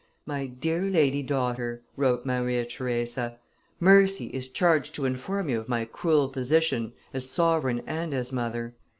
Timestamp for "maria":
2.25-2.65